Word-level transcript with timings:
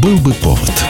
Был 0.00 0.16
бы 0.16 0.32
повод. 0.32 0.89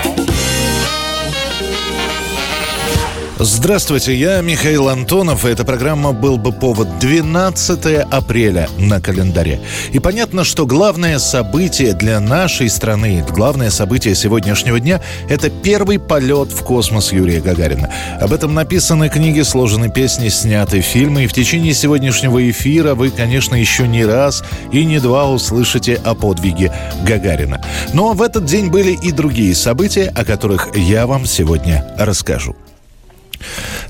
Здравствуйте, 3.43 4.15
я 4.15 4.43
Михаил 4.43 4.91
Антонов, 4.91 5.47
и 5.47 5.49
эта 5.49 5.65
программа 5.65 6.13
«Был 6.13 6.37
бы 6.37 6.53
повод» 6.53 6.99
12 6.99 8.05
апреля 8.11 8.69
на 8.79 9.01
календаре. 9.01 9.63
И 9.93 9.99
понятно, 9.99 10.45
что 10.45 10.67
главное 10.67 11.19
событие 11.19 11.95
для 11.95 12.21
нашей 12.21 12.69
страны, 12.69 13.25
главное 13.31 13.71
событие 13.71 14.15
сегодняшнего 14.15 14.79
дня– 14.79 15.01
это 15.31 15.49
первый 15.49 15.99
полет 15.99 16.53
в 16.53 16.63
космос 16.65 17.13
Юрия 17.13 17.41
Гагарина. 17.41 17.91
Об 18.21 18.35
этом 18.35 18.53
написаны 18.53 19.09
книги, 19.09 19.41
сложены 19.41 19.91
песни, 19.91 20.29
сняты 20.29 20.83
фильмы, 20.83 21.25
и 21.25 21.27
в 21.27 21.33
течение 21.33 21.73
сегодняшнего 21.73 22.47
эфира 22.51 22.95
вы, 22.95 23.09
конечно, 23.09 23.55
еще 23.55 23.89
не 23.89 24.05
раз 24.05 24.45
и 24.71 24.85
не 24.85 25.01
два 25.01 25.31
услышите 25.31 25.99
о 26.05 26.15
подвиге 26.15 26.75
Гагарина. 27.07 27.65
Но 27.95 28.13
в 28.13 28.21
этот 28.21 28.45
день 28.45 28.69
были 28.69 28.93
и 28.93 29.13
другие 29.13 29.55
события, 29.55 30.13
о 30.15 30.27
которых 30.27 30.77
я 30.77 31.07
вам 31.07 31.25
сегодня 31.25 31.87
расскажу. 31.97 32.55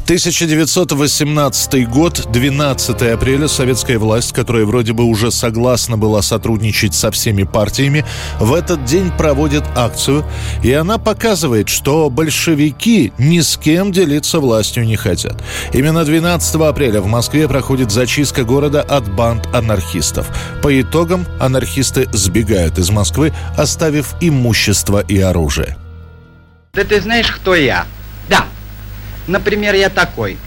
1918 0.04 1.88
год, 1.88 2.26
12 2.32 3.02
апреля, 3.02 3.48
советская 3.48 3.98
власть, 3.98 4.32
которая 4.32 4.64
вроде 4.64 4.92
бы 4.92 5.04
уже 5.04 5.30
согласна 5.30 5.96
была 5.96 6.22
сотрудничать 6.22 6.94
со 6.94 7.10
всеми 7.10 7.44
партиями, 7.44 8.04
в 8.38 8.52
этот 8.54 8.84
день 8.84 9.10
проводит 9.16 9.64
акцию, 9.76 10.24
и 10.62 10.72
она 10.72 10.98
показывает, 10.98 11.68
что 11.68 12.10
большевики 12.10 13.12
ни 13.18 13.40
с 13.40 13.56
кем 13.56 13.92
делиться 13.92 14.40
властью 14.40 14.84
не 14.84 14.96
хотят. 14.96 15.36
Именно 15.72 16.04
12 16.04 16.54
апреля 16.56 17.00
в 17.00 17.06
Москве 17.06 17.46
проходит 17.46 17.90
зачистка 17.90 18.44
города 18.44 18.82
от 18.82 19.08
банд 19.14 19.46
анархистов. 19.54 20.26
По 20.62 20.80
итогам 20.80 21.26
анархисты 21.38 22.08
сбегают 22.12 22.78
из 22.78 22.90
Москвы, 22.90 23.32
оставив 23.56 24.14
имущество 24.20 25.04
и 25.06 25.20
оружие. 25.20 25.76
Да 26.72 26.84
ты 26.84 27.00
знаешь, 27.00 27.30
кто 27.30 27.54
я? 27.54 27.86
Например, 29.26 29.74
я 29.74 29.88
такой. 29.88 30.38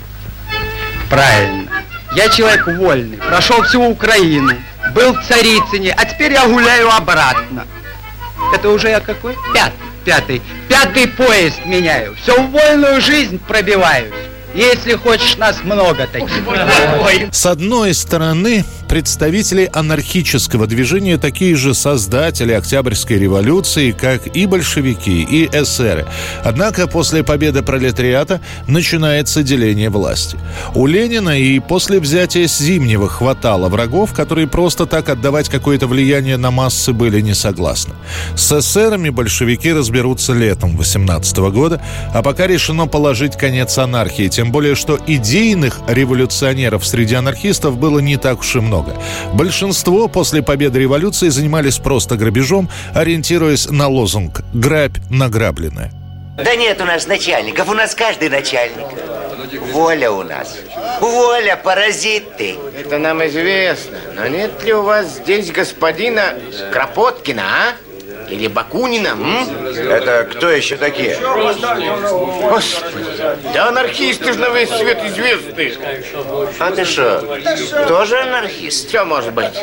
Правильно. 1.10 1.70
Я 2.16 2.30
человек 2.30 2.68
вольный, 2.68 3.18
прошел 3.18 3.64
всю 3.64 3.82
Украину, 3.84 4.54
был 4.94 5.14
в 5.14 5.24
Царицыне, 5.26 5.94
а 5.98 6.06
теперь 6.06 6.34
я 6.34 6.48
гуляю 6.48 6.90
обратно. 6.92 7.66
Это 8.54 8.70
уже 8.70 8.90
я 8.90 9.00
какой? 9.00 9.36
Пятый. 9.54 9.74
Пятый. 10.06 10.42
Пятый 10.68 11.08
поезд 11.08 11.66
меняю. 11.66 12.16
Все 12.22 12.40
в 12.42 12.52
вольную 12.52 13.02
жизнь 13.02 13.40
пробиваюсь. 13.40 14.14
Если 14.54 14.94
хочешь, 14.94 15.38
нас 15.38 15.64
много 15.64 16.06
таких. 16.06 16.30
С 17.32 17.46
одной 17.46 17.94
стороны, 17.94 18.64
представители 18.94 19.68
анархического 19.74 20.68
движения 20.68 21.18
такие 21.18 21.56
же 21.56 21.74
создатели 21.74 22.54
Октябрьской 22.54 23.18
революции, 23.18 23.90
как 23.90 24.28
и 24.38 24.46
большевики, 24.46 25.24
и 25.24 25.48
эсеры. 25.48 26.06
Однако 26.44 26.86
после 26.86 27.24
победы 27.24 27.64
пролетариата 27.64 28.40
начинается 28.68 29.42
деление 29.42 29.90
власти. 29.90 30.38
У 30.76 30.86
Ленина 30.86 31.40
и 31.40 31.60
после 31.60 32.00
взятия 32.00 32.46
Зимнего 32.46 33.10
хватало 33.10 33.68
врагов, 33.68 34.14
которые 34.14 34.46
просто 34.46 34.86
так 34.86 35.10
отдавать 35.10 35.50
какое-то 35.50 35.88
влияние 35.88 36.38
на 36.38 36.52
массы 36.52 36.94
были 36.94 37.20
не 37.20 37.34
согласны. 37.34 37.96
С 38.36 38.52
эсерами 38.52 39.10
большевики 39.10 39.74
разберутся 39.74 40.34
летом 40.34 40.78
18 40.78 41.36
года, 41.52 41.82
а 42.14 42.22
пока 42.22 42.46
решено 42.46 42.86
положить 42.86 43.38
конец 43.38 43.76
анархии, 43.80 44.28
тем 44.28 44.52
более, 44.52 44.76
что 44.76 45.00
идейных 45.08 45.80
революционеров 45.88 46.86
среди 46.86 47.16
анархистов 47.16 47.80
было 47.80 47.98
не 47.98 48.18
так 48.18 48.42
уж 48.42 48.56
и 48.56 48.60
много 48.60 48.83
много. 48.84 49.02
Большинство 49.34 50.08
после 50.08 50.42
победы 50.42 50.80
революции 50.80 51.30
занимались 51.30 51.78
просто 51.78 52.16
грабежом, 52.16 52.70
ориентируясь 52.94 53.70
на 53.70 53.88
лозунг 53.88 54.42
«грабь 54.54 54.98
награбленное». 55.10 55.92
Да 56.38 56.56
нет 56.56 56.82
у 56.82 56.86
нас 56.86 57.08
начальников, 57.08 57.70
у 57.70 57.74
нас 57.74 57.94
каждый 57.94 58.30
начальник. 58.30 58.88
Воля 59.72 60.12
у 60.12 60.24
нас. 60.24 60.58
Воля, 61.00 61.56
паразиты. 61.56 62.56
Это 62.80 62.98
нам 62.98 63.24
известно. 63.28 63.98
Но 64.16 64.28
нет 64.28 64.64
ли 64.64 64.74
у 64.74 64.82
вас 64.82 65.18
здесь 65.18 65.52
господина 65.52 66.34
Кропоткина, 66.72 67.44
а? 67.44 67.93
Или 68.30 68.48
Бакунина, 68.48 69.10
м? 69.10 69.68
Это 69.76 70.28
кто 70.32 70.50
еще 70.50 70.78
такие? 70.78 71.18
Господи, 72.50 73.04
да 73.54 73.70
анархисты 73.70 74.34
же 74.34 74.40
на 74.40 74.50
весь 74.50 74.70
свет 74.70 75.04
известны. 75.06 75.74
А 76.60 76.72
ты 76.72 76.86
что, 76.86 77.22
тоже 77.88 78.20
анархист? 78.20 78.88
Все 78.88 79.04
может 79.06 79.34
быть. 79.34 79.54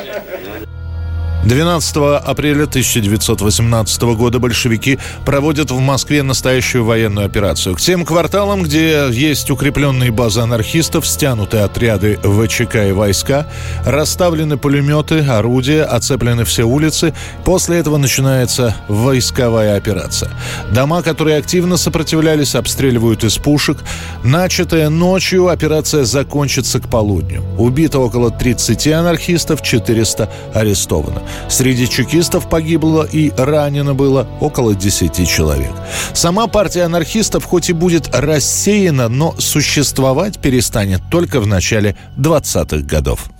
12 1.45 1.97
апреля 2.23 2.65
1918 2.65 4.03
года 4.03 4.39
большевики 4.39 4.99
проводят 5.25 5.71
в 5.71 5.79
Москве 5.79 6.23
настоящую 6.23 6.85
военную 6.85 7.27
операцию. 7.27 7.75
К 7.75 7.81
тем 7.81 8.05
кварталам, 8.05 8.63
где 8.63 9.07
есть 9.11 9.51
укрепленные 9.51 10.11
базы 10.11 10.41
анархистов, 10.41 11.07
стянуты 11.07 11.59
отряды 11.59 12.19
ВЧК 12.23 12.89
и 12.89 12.93
войска, 12.93 13.47
расставлены 13.87 14.59
пулеметы, 14.59 15.21
орудия, 15.21 15.85
оцеплены 15.85 16.45
все 16.45 16.65
улицы. 16.65 17.15
После 17.45 17.79
этого 17.79 17.97
начинается 17.97 18.77
войсковая 18.89 19.77
операция. 19.77 20.31
Дома, 20.73 21.03
которые 21.03 21.39
активно 21.39 21.79
сопротивлялись, 21.79 22.55
обстреливают 22.55 23.25
из 23.25 23.39
пушек. 23.39 23.79
Начатая 24.23 24.91
ночью 24.91 25.49
операция 25.49 26.05
закончится 26.05 26.81
к 26.81 26.89
полудню. 26.89 27.43
Убито 27.57 27.99
около 27.99 28.31
30 28.31 28.89
анархистов, 28.89 29.63
400 29.63 30.29
арестовано. 30.53 31.23
Среди 31.49 31.89
чекистов 31.89 32.49
погибло 32.49 33.05
и 33.05 33.33
ранено 33.37 33.95
было 33.95 34.29
около 34.41 34.75
10 34.75 35.29
человек. 35.29 35.73
Сама 36.13 36.47
партия 36.47 36.83
анархистов 36.83 37.45
хоть 37.45 37.71
и 37.71 37.73
будет 37.73 38.15
рассеяна, 38.15 39.09
но 39.09 39.35
существовать 39.39 40.39
перестанет 40.39 41.01
только 41.11 41.41
в 41.41 41.47
начале 41.47 41.97
20-х 42.17 42.87
годов. 42.87 43.31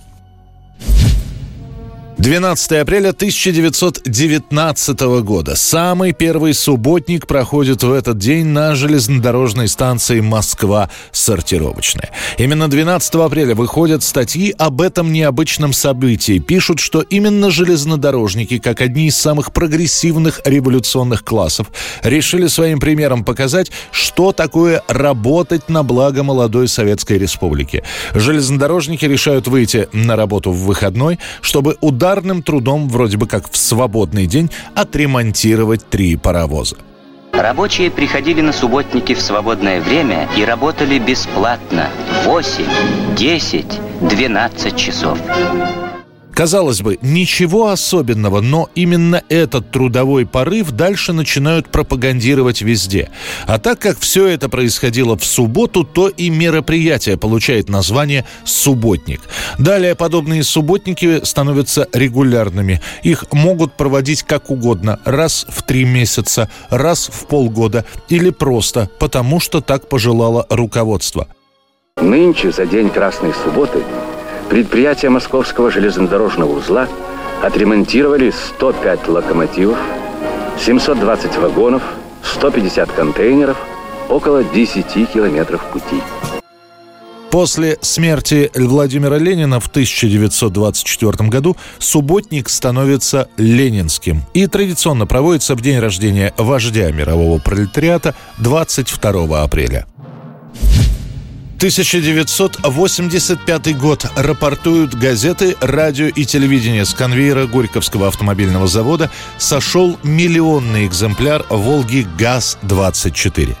12 2.21 2.73
апреля 2.73 3.09
1919 3.09 5.01
года. 5.23 5.55
Самый 5.55 6.13
первый 6.13 6.53
субботник 6.53 7.25
проходит 7.25 7.81
в 7.81 7.91
этот 7.91 8.19
день 8.19 8.45
на 8.45 8.75
железнодорожной 8.75 9.67
станции 9.67 10.19
Москва-Сортировочная. 10.19 12.11
Именно 12.37 12.67
12 12.69 13.15
апреля 13.15 13.55
выходят 13.55 14.03
статьи 14.03 14.53
об 14.55 14.81
этом 14.81 15.11
необычном 15.11 15.73
событии. 15.73 16.37
Пишут, 16.37 16.77
что 16.79 17.01
именно 17.01 17.49
железнодорожники, 17.49 18.59
как 18.59 18.81
одни 18.81 19.07
из 19.07 19.17
самых 19.17 19.51
прогрессивных 19.51 20.41
революционных 20.45 21.25
классов, 21.25 21.71
решили 22.03 22.45
своим 22.45 22.79
примером 22.79 23.25
показать, 23.25 23.71
что 23.91 24.31
такое 24.31 24.83
работать 24.87 25.69
на 25.69 25.81
благо 25.81 26.21
молодой 26.21 26.67
Советской 26.67 27.17
Республики. 27.17 27.81
Железнодорожники 28.13 29.05
решают 29.05 29.47
выйти 29.47 29.89
на 29.91 30.15
работу 30.15 30.51
в 30.51 30.65
выходной, 30.65 31.17
чтобы 31.41 31.77
удар 31.81 32.10
ударным 32.11 32.43
трудом, 32.43 32.89
вроде 32.89 33.17
бы 33.17 33.25
как 33.25 33.49
в 33.49 33.57
свободный 33.57 34.27
день, 34.27 34.51
отремонтировать 34.75 35.89
три 35.89 36.17
паровоза. 36.17 36.75
Рабочие 37.31 37.89
приходили 37.89 38.41
на 38.41 38.51
субботники 38.51 39.13
в 39.13 39.21
свободное 39.21 39.79
время 39.79 40.27
и 40.37 40.43
работали 40.43 40.99
бесплатно 40.99 41.89
8, 42.25 42.65
10, 43.15 43.65
12 44.01 44.75
часов. 44.75 45.17
Казалось 46.33 46.81
бы, 46.81 46.97
ничего 47.01 47.69
особенного, 47.69 48.41
но 48.41 48.69
именно 48.73 49.21
этот 49.29 49.71
трудовой 49.71 50.25
порыв 50.25 50.71
дальше 50.71 51.13
начинают 51.13 51.69
пропагандировать 51.69 52.61
везде. 52.61 53.09
А 53.47 53.59
так 53.59 53.79
как 53.79 53.99
все 53.99 54.27
это 54.27 54.49
происходило 54.49 55.17
в 55.17 55.25
субботу, 55.25 55.83
то 55.83 56.07
и 56.07 56.29
мероприятие 56.29 57.17
получает 57.17 57.69
название 57.69 58.25
«субботник». 58.45 59.21
Далее 59.59 59.95
подобные 59.95 60.43
субботники 60.43 61.23
становятся 61.23 61.87
регулярными. 61.93 62.81
Их 63.03 63.25
могут 63.31 63.73
проводить 63.73 64.23
как 64.23 64.49
угодно, 64.49 64.99
раз 65.05 65.45
в 65.49 65.63
три 65.63 65.85
месяца, 65.85 66.49
раз 66.69 67.09
в 67.11 67.27
полгода 67.27 67.85
или 68.09 68.29
просто 68.29 68.89
потому, 68.99 69.39
что 69.39 69.61
так 69.61 69.89
пожелало 69.89 70.45
руководство. 70.49 71.27
Нынче, 71.97 72.51
за 72.51 72.65
день 72.65 72.89
Красной 72.89 73.33
Субботы, 73.43 73.83
Предприятия 74.51 75.07
Московского 75.07 75.71
железнодорожного 75.71 76.57
узла 76.57 76.89
отремонтировали 77.41 78.31
105 78.31 79.07
локомотивов, 79.07 79.77
720 80.59 81.37
вагонов, 81.37 81.81
150 82.21 82.91
контейнеров, 82.91 83.57
около 84.09 84.43
10 84.43 85.09
километров 85.09 85.63
пути. 85.71 86.01
После 87.29 87.77
смерти 87.79 88.51
Владимира 88.53 89.17
Ленина 89.17 89.61
в 89.61 89.67
1924 89.67 91.29
году 91.29 91.55
субботник 91.79 92.49
становится 92.49 93.29
ленинским 93.37 94.23
и 94.33 94.47
традиционно 94.47 95.07
проводится 95.07 95.55
в 95.55 95.61
день 95.61 95.79
рождения 95.79 96.33
вождя 96.35 96.91
мирового 96.91 97.39
пролетариата 97.39 98.15
22 98.39 99.43
апреля. 99.43 99.87
1985 101.61 103.77
год. 103.77 104.05
Рапортуют 104.15 104.95
газеты, 104.95 105.55
радио 105.61 106.07
и 106.07 106.25
телевидение. 106.25 106.85
С 106.85 106.95
конвейера 106.95 107.45
Горьковского 107.45 108.07
автомобильного 108.07 108.65
завода 108.65 109.11
сошел 109.37 109.99
миллионный 110.01 110.87
экземпляр 110.87 111.45
«Волги 111.51 112.07
ГАЗ-24». 112.17 113.55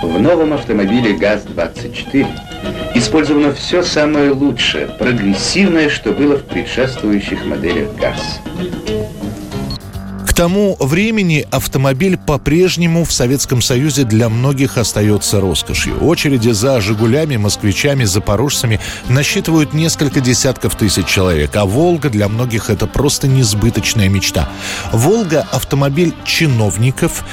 В 0.00 0.20
новом 0.20 0.52
автомобиле 0.52 1.14
ГАЗ-24 1.14 2.28
использовано 2.94 3.52
все 3.52 3.82
самое 3.82 4.30
лучшее, 4.30 4.86
прогрессивное, 4.86 5.90
что 5.90 6.12
было 6.12 6.36
в 6.36 6.44
предшествующих 6.44 7.44
моделях 7.46 7.96
ГАЗ 7.96 8.38
тому 10.32 10.76
времени 10.78 11.46
автомобиль 11.50 12.16
по-прежнему 12.16 13.04
в 13.04 13.12
Советском 13.12 13.62
Союзе 13.62 14.04
для 14.04 14.28
многих 14.28 14.78
остается 14.78 15.40
роскошью. 15.40 16.04
Очереди 16.04 16.50
за 16.50 16.80
«Жигулями», 16.80 17.36
«Москвичами», 17.36 18.04
«Запорожцами» 18.04 18.80
насчитывают 19.08 19.72
несколько 19.72 20.20
десятков 20.20 20.74
тысяч 20.76 21.06
человек, 21.06 21.56
а 21.56 21.64
«Волга» 21.64 22.10
для 22.10 22.28
многих 22.28 22.70
это 22.70 22.86
просто 22.86 23.28
несбыточная 23.28 24.08
мечта. 24.08 24.48
«Волга»— 24.92 25.46
автомобиль 25.52 26.14
чиновников, 26.24 27.24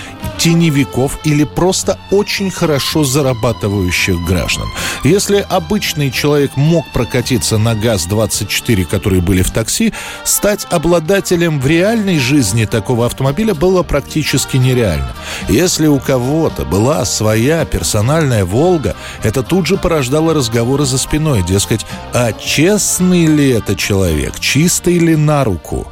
теневиков 0.47 1.19
или 1.25 1.43
просто 1.43 1.99
очень 2.09 2.49
хорошо 2.49 3.03
зарабатывающих 3.03 4.15
граждан. 4.25 4.67
Если 5.03 5.45
обычный 5.49 6.09
человек 6.09 6.55
мог 6.55 6.85
прокатиться 6.93 7.57
на 7.57 7.75
ГАЗ-24, 7.75 8.85
которые 8.85 9.21
были 9.21 9.41
в 9.43 9.51
такси, 9.51 9.93
стать 10.23 10.65
обладателем 10.71 11.59
в 11.59 11.67
реальной 11.67 12.17
жизни 12.17 12.63
такого 12.65 12.87
такого 12.87 13.05
автомобиля 13.05 13.53
было 13.53 13.83
практически 13.83 14.55
нереально. 14.55 15.13
Если 15.49 15.87
у 15.87 15.99
кого-то 15.99 16.63
была 16.63 17.03
своя 17.03 17.65
персональная 17.65 18.45
«Волга», 18.45 18.95
это 19.23 19.43
тут 19.43 19.67
же 19.67 19.75
порождало 19.75 20.33
разговоры 20.33 20.85
за 20.85 20.97
спиной, 20.97 21.43
дескать, 21.43 21.85
а 22.13 22.31
честный 22.31 23.25
ли 23.25 23.49
это 23.49 23.75
человек, 23.75 24.39
чистый 24.39 24.97
ли 24.99 25.17
на 25.17 25.43
руку? 25.43 25.91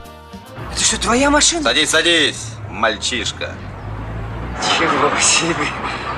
Это 0.73 0.85
что, 0.85 0.97
твоя 0.97 1.29
машина? 1.29 1.63
Садись, 1.63 1.89
садись, 1.89 2.45
мальчишка. 2.69 3.53
Чего 4.61 5.11
себе. 5.19 5.67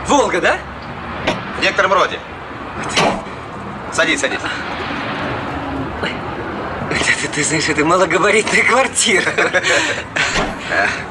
Волга, 0.08 0.42
да? 0.42 0.58
В 1.58 1.62
некотором 1.62 1.94
роде. 1.94 2.20
Садись, 3.92 4.20
садись. 4.20 4.40
Это, 6.02 7.34
ты 7.34 7.44
знаешь, 7.44 7.70
это 7.70 7.84
малогабаритная 7.84 8.64
квартира. 8.64 9.32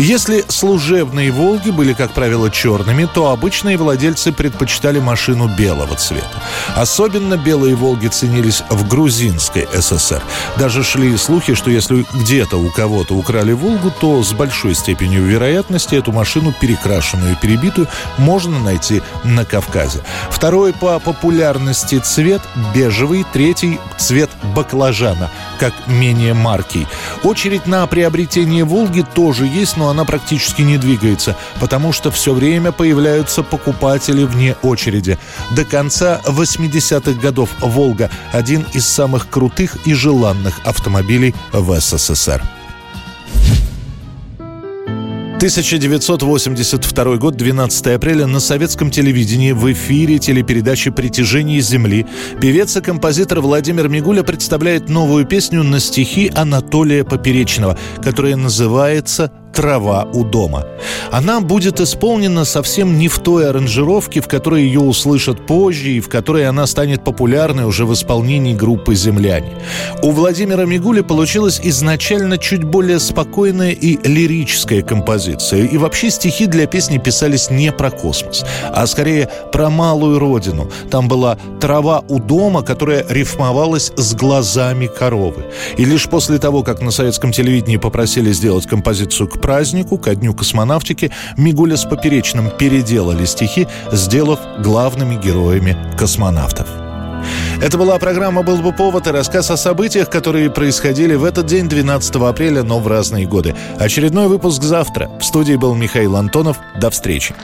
Если 0.00 0.46
служебные 0.48 1.30
«Волги» 1.30 1.68
были, 1.68 1.92
как 1.92 2.12
правило, 2.12 2.50
черными, 2.50 3.04
то 3.04 3.32
обычные 3.32 3.76
владельцы 3.76 4.32
предпочитали 4.32 4.98
машину 4.98 5.46
белого 5.46 5.94
цвета. 5.94 6.42
Особенно 6.74 7.36
белые 7.36 7.74
«Волги» 7.74 8.06
ценились 8.06 8.62
в 8.70 8.88
грузинской 8.88 9.68
ССР. 9.78 10.22
Даже 10.56 10.84
шли 10.84 11.14
слухи, 11.18 11.52
что 11.54 11.70
если 11.70 12.06
где-то 12.14 12.56
у 12.56 12.70
кого-то 12.70 13.14
украли 13.14 13.52
«Волгу», 13.52 13.90
то 13.90 14.22
с 14.22 14.32
большой 14.32 14.74
степенью 14.74 15.22
вероятности 15.22 15.96
эту 15.96 16.12
машину, 16.12 16.54
перекрашенную 16.58 17.32
и 17.32 17.36
перебитую, 17.36 17.86
можно 18.16 18.58
найти 18.58 19.02
на 19.22 19.44
Кавказе. 19.44 20.00
Второй 20.30 20.72
по 20.72 20.98
популярности 20.98 21.98
цвет– 21.98 22.40
бежевый, 22.74 23.26
третий– 23.34 23.78
цвет 23.98 24.30
баклажана, 24.56 25.30
как 25.60 25.74
менее 25.86 26.32
маркий. 26.32 26.88
Очередь 27.22 27.66
на 27.66 27.86
приобретение 27.86 28.64
«Волги» 28.64 29.04
тоже 29.14 29.46
есть, 29.46 29.76
но 29.76 29.90
она 29.90 30.06
практически 30.06 30.62
не 30.62 30.78
двигается, 30.78 31.36
потому 31.60 31.92
что 31.92 32.10
все 32.10 32.32
время 32.32 32.72
появляются 32.72 33.42
покупатели 33.42 34.24
вне 34.24 34.56
очереди. 34.62 35.18
До 35.54 35.66
конца 35.66 36.20
80-х 36.24 37.20
годов 37.20 37.50
«Волга»– 37.60 38.10
один 38.32 38.64
из 38.72 38.86
самых 38.86 39.28
крутых 39.28 39.76
и 39.86 39.92
желанных 39.92 40.60
автомобилей 40.64 41.34
в 41.52 41.78
СССР. 41.78 42.42
1982 45.40 47.16
год, 47.16 47.34
12 47.34 47.86
апреля, 47.86 48.26
на 48.26 48.40
советском 48.40 48.90
телевидении 48.90 49.52
в 49.52 49.72
эфире 49.72 50.18
телепередачи 50.18 50.90
«Притяжение 50.90 51.62
Земли» 51.62 52.04
певец 52.42 52.76
и 52.76 52.82
композитор 52.82 53.40
Владимир 53.40 53.88
Мигуля 53.88 54.22
представляет 54.22 54.90
новую 54.90 55.24
песню 55.24 55.62
на 55.62 55.80
стихи 55.80 56.30
Анатолия 56.34 57.04
Поперечного, 57.04 57.78
которая 58.04 58.36
называется 58.36 59.32
«Трава 59.52 60.06
у 60.12 60.24
дома». 60.24 60.66
Она 61.10 61.40
будет 61.40 61.80
исполнена 61.80 62.44
совсем 62.44 62.98
не 62.98 63.08
в 63.08 63.18
той 63.18 63.48
аранжировке, 63.50 64.20
в 64.20 64.28
которой 64.28 64.62
ее 64.62 64.80
услышат 64.80 65.46
позже 65.46 65.90
и 65.90 66.00
в 66.00 66.08
которой 66.08 66.46
она 66.46 66.66
станет 66.66 67.04
популярной 67.04 67.64
уже 67.64 67.84
в 67.84 67.92
исполнении 67.92 68.54
группы 68.54 68.94
«Земляне». 68.94 69.52
У 70.02 70.10
Владимира 70.12 70.64
Мигули 70.64 71.00
получилась 71.00 71.60
изначально 71.62 72.38
чуть 72.38 72.64
более 72.64 72.98
спокойная 73.00 73.72
и 73.72 73.98
лирическая 74.08 74.82
композиция. 74.82 75.66
И 75.66 75.76
вообще 75.78 76.10
стихи 76.10 76.46
для 76.46 76.66
песни 76.66 76.98
писались 76.98 77.50
не 77.50 77.72
про 77.72 77.90
космос, 77.90 78.44
а 78.72 78.86
скорее 78.86 79.28
про 79.52 79.70
малую 79.70 80.18
родину. 80.18 80.70
Там 80.90 81.08
была 81.08 81.38
«Трава 81.60 82.04
у 82.08 82.18
дома», 82.18 82.62
которая 82.62 83.04
рифмовалась 83.08 83.92
с 83.96 84.14
глазами 84.14 84.86
коровы. 84.86 85.46
И 85.76 85.84
лишь 85.84 86.08
после 86.08 86.38
того, 86.38 86.62
как 86.62 86.80
на 86.80 86.90
советском 86.90 87.32
телевидении 87.32 87.76
попросили 87.76 88.32
сделать 88.32 88.66
композицию 88.66 89.28
к 89.28 89.39
празднику, 89.40 89.98
ко 89.98 90.14
дню 90.14 90.34
космонавтики, 90.34 91.10
Мигуля 91.36 91.76
с 91.76 91.84
Поперечным 91.84 92.50
переделали 92.50 93.24
стихи, 93.24 93.66
сделав 93.92 94.38
главными 94.58 95.16
героями 95.16 95.76
космонавтов. 95.98 96.68
Это 97.60 97.76
была 97.76 97.98
программа 97.98 98.42
«Был 98.42 98.58
бы 98.62 98.72
повод» 98.72 99.06
и 99.06 99.10
рассказ 99.10 99.50
о 99.50 99.56
событиях, 99.56 100.08
которые 100.08 100.50
происходили 100.50 101.14
в 101.14 101.24
этот 101.24 101.46
день, 101.46 101.68
12 101.68 102.16
апреля, 102.16 102.62
но 102.62 102.78
в 102.78 102.88
разные 102.88 103.26
годы. 103.26 103.54
Очередной 103.78 104.28
выпуск 104.28 104.62
завтра. 104.62 105.10
В 105.20 105.24
студии 105.24 105.56
был 105.56 105.74
Михаил 105.74 106.16
Антонов. 106.16 106.58
До 106.80 106.90
встречи. 106.90 107.34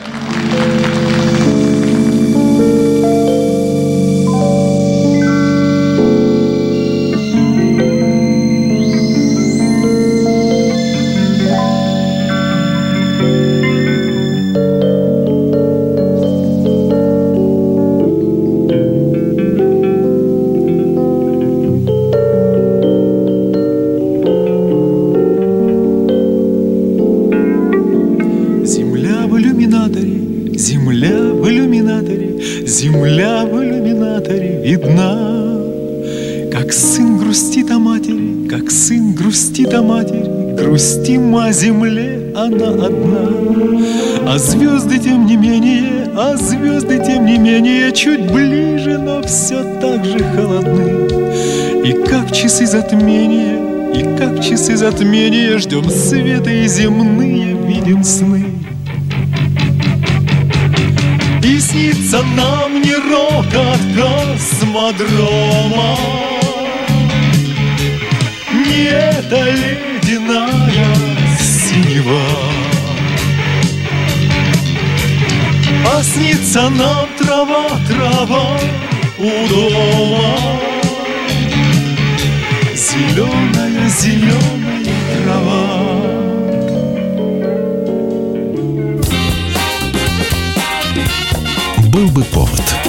Грустит 39.57 39.75
о 39.75 39.83
матери, 39.83 40.55
Грустим 40.55 41.37
о 41.37 41.53
земле 41.53 42.33
она 42.35 42.87
одна. 42.87 43.29
А 44.27 44.39
звезды 44.39 44.99
тем 44.99 45.27
не 45.27 45.37
менее, 45.37 46.11
а 46.15 46.37
звезды 46.37 47.03
тем 47.05 47.25
не 47.25 47.39
менее 47.39 47.93
Чуть 47.93 48.31
ближе, 48.31 48.99
но 48.99 49.23
все 49.23 49.63
так 49.81 50.05
же 50.05 50.19
холодны. 50.19 51.09
И 51.85 51.93
как 52.07 52.33
часы 52.33 52.67
затмения, 52.67 53.57
и 53.95 54.03
как 54.19 54.43
часы 54.43 54.77
затмения 54.77 55.57
Ждем 55.59 55.89
света 55.89 56.51
и 56.51 56.67
земные 56.67 57.55
видим 57.67 58.05
сны. 58.05 58.45
И 61.43 61.59
снится 61.59 62.23
нам 62.37 62.83
не 62.83 62.95
рокот 62.95 63.81
космодрома 63.97 65.97
Не 68.77 68.89
эта 68.89 69.43
ледяная 69.43 70.87
синева. 71.41 72.21
А 75.87 76.03
снится 76.03 76.69
нам 76.69 77.09
трава, 77.19 77.69
трава 77.89 78.59
у 79.19 79.49
дома. 79.49 80.37
Зеленая, 82.75 83.89
зеленая 83.89 84.85
трава. 85.25 85.67
Был 91.89 92.09
бы 92.11 92.23
повод. 92.25 92.86